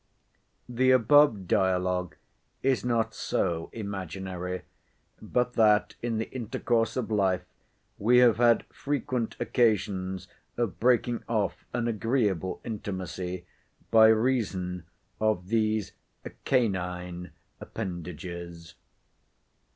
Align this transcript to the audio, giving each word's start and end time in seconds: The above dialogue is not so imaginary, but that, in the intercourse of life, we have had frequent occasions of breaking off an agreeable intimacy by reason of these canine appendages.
The 0.67 0.89
above 0.89 1.47
dialogue 1.47 2.15
is 2.63 2.83
not 2.83 3.13
so 3.13 3.69
imaginary, 3.71 4.63
but 5.21 5.53
that, 5.53 5.93
in 6.01 6.17
the 6.17 6.27
intercourse 6.31 6.97
of 6.97 7.11
life, 7.11 7.43
we 7.99 8.17
have 8.17 8.37
had 8.37 8.65
frequent 8.73 9.35
occasions 9.39 10.27
of 10.57 10.79
breaking 10.79 11.23
off 11.27 11.65
an 11.71 11.87
agreeable 11.87 12.61
intimacy 12.65 13.45
by 13.91 14.07
reason 14.07 14.85
of 15.19 15.49
these 15.49 15.91
canine 16.45 17.29
appendages. 17.59 18.73